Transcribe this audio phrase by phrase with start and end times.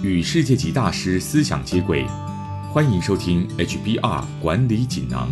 [0.00, 2.06] 与世界级大师思想接轨，
[2.72, 5.28] 欢迎收听 HBR 管理锦囊。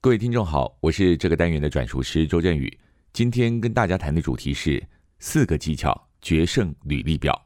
[0.00, 2.78] 各位听众好，我是这个单元的转述师周振宇。
[3.12, 4.80] 今天跟大家谈的主题是
[5.18, 7.36] 四个技巧决胜履历表，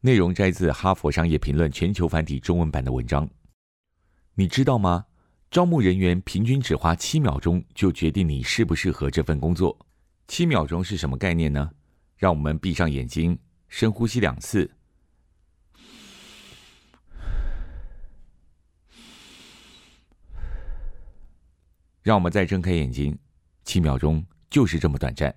[0.00, 3.28] 内容摘自《哈佛商业评论》全球繁体中文版的文章。
[4.34, 5.04] 你知道吗？
[5.50, 9.76] 招募人员平均只花七秒钟就决定你适不适合这份工作。
[10.26, 11.70] 七秒钟是什么概念呢？
[12.16, 13.38] 让我们闭上眼睛，
[13.68, 14.70] 深呼吸两次，
[22.02, 23.18] 让我们再睁开眼睛。
[23.64, 25.34] 七秒钟就是这么短暂。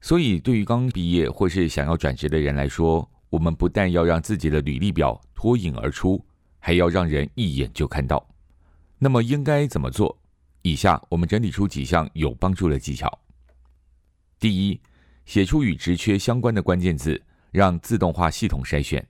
[0.00, 6.24] 所以，对于刚毕业或是想要转职的人来说，我们不但要让自己的履历表脱颖而出，
[6.58, 8.28] 还要让人一眼就看到。
[8.98, 10.18] 那么应该怎么做？
[10.62, 13.20] 以下我们整理出几项有帮助的技巧。
[14.40, 14.80] 第一，
[15.24, 19.06] 写出与职缺相关的关键字，让自动化系统筛选。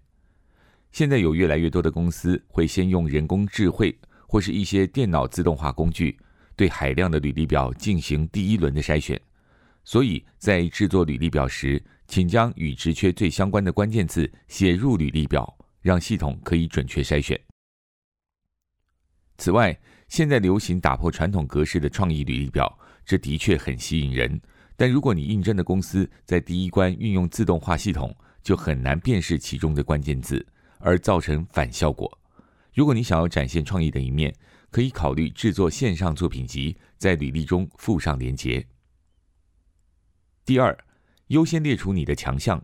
[0.90, 6.18] 现在有越来越多的公司会先用人工智慧或是一些电脑自动化工具，
[6.54, 9.20] 对海量的履历表进行第一轮的筛选。
[9.84, 17.40] 所以在制作履历表时，请将与职缺最相关的关键字写入履历表，让系统可以准确筛选。
[19.38, 19.76] 此外，
[20.08, 24.40] 现在流行打破传统格式的创意履历表，这的确很吸引人。
[24.82, 30.44] 但如果你应征的公司在第一关运用自动化系统，就很难辨识其中的关键字，
[30.80, 32.18] 而造成反效果。
[32.74, 34.34] 如果你想要展现创意的一面，
[34.72, 38.66] 可以考虑制作线上作品集，在履历中附上连结。
[40.44, 40.76] 第二，
[41.28, 42.60] 优先列出你的强项，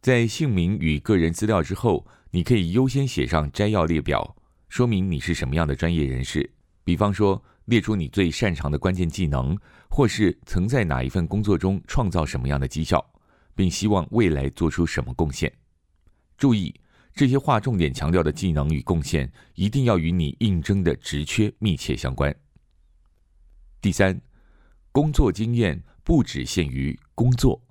[0.00, 4.36] 在姓名与个人资料之后，你可以优先写上摘要列表，
[4.68, 6.48] 说明你是什么样的专业人士。
[6.84, 7.42] 比方说。
[7.70, 9.56] 列出你最擅长的关键技能，
[9.88, 13.02] 或是曾在哪一份工作中创造什么样的绩效，
[13.54, 15.50] 并希望未来做出什么贡献。
[16.36, 16.74] 注意，
[17.14, 22.34] 这些划重点强调的技能与贡献，一定要与你应征的职缺密切相关。
[23.80, 24.20] 第三，
[24.90, 27.62] 工作经验不只限于工作。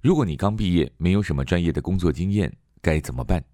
[0.00, 3.44] 如果你刚毕业，没有什么专业的工作经验，该怎么办？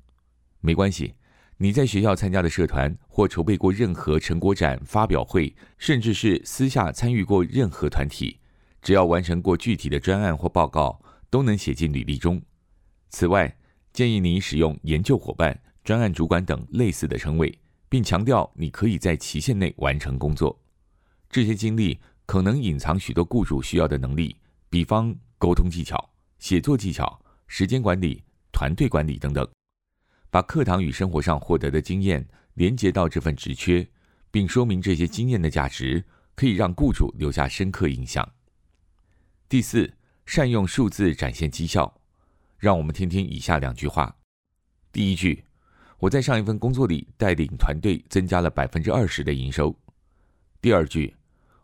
[0.60, 1.14] 没关系。
[1.58, 8.40] 你在学校参加的社团，或筹备过任何成果展、发表会，甚至是私下参与过任何团体，
[8.82, 11.00] 只要完成过具体的专案或报告，
[11.30, 12.42] 都能写进履历中。
[13.10, 13.56] 此外，
[13.92, 17.56] 建议你使用研究伙伴、专案主管等类似的称谓，
[17.88, 20.60] 并强调你可以在期限内完成工作。
[21.30, 24.36] 这些经历可能隐藏许多雇主需要的能力，
[24.68, 26.10] 比方沟通技巧、
[26.40, 29.48] 写作技巧、时间管理、团队管理等等。
[30.34, 33.86] 把课堂与生活上获得的经验连接到这份职缺，
[34.32, 36.02] 并说明这些经验的价值，
[36.34, 38.28] 可以让雇主留下深刻印象。
[39.48, 39.88] 第四，
[40.26, 42.00] 善用数字展现绩效。
[42.58, 44.12] 让我们听听以下两句话：
[44.90, 45.44] 第一句，
[46.00, 49.72] 我在上一份工作里带领团队增加了百分之二十的营收；
[50.60, 51.14] 第二句，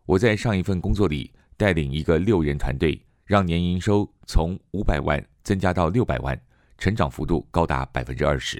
[0.06, 6.40] 我在上一份工作里带领一个六人团队，让年营收从五百万增加到六百万。
[6.80, 8.58] 成长幅度高达百分之二十，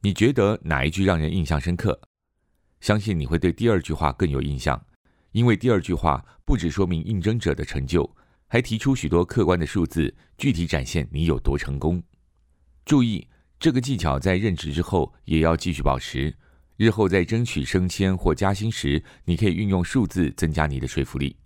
[0.00, 2.00] 你觉得哪一句让人印象深刻？
[2.80, 4.82] 相信你会对第二句话更有印象，
[5.32, 8.10] 因为第二句话不只说明应征者的成就，
[8.46, 12.02] 还提出许多客观的数字，具体展现你有多成功。
[12.86, 16.34] 注意，这个技巧在任职之后也要继续保持，
[16.78, 21.36] 日后在争取升迁或加薪时，你可以运用数字增加你的说服力。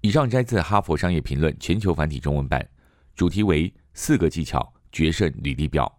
[0.00, 2.68] 以上摘自《哈佛商业评论》全球繁体中文版，
[3.14, 3.72] 主题为。
[3.98, 5.90] 四个技巧决胜履历表，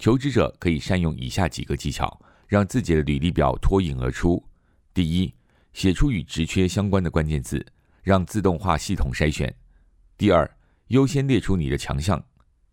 [0.00, 4.44] 求职者可以善用以下几个技巧，让自己的履历表脱颖而出。
[4.92, 5.32] 第一，
[5.72, 7.64] 写出与职缺相关的关键字，
[8.02, 9.54] 让自动化系统筛选。
[10.18, 10.56] 第二，
[10.88, 12.22] 优先列出你的强项。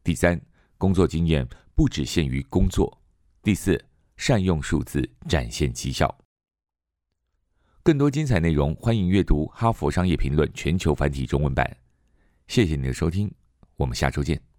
[0.03, 0.41] 第三，
[0.79, 2.99] 工作经验不只限于工作。
[3.43, 3.79] 第四，
[4.17, 6.13] 善用数字展现绩效。
[7.83, 11.77] 更多精彩内容，欢迎阅读《哈佛商业评论》全球繁体中文版。
[12.47, 13.31] 谢谢你的收听，
[13.75, 14.52] 我们下周见。